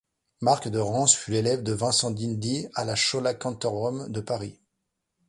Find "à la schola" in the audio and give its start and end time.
2.73-3.35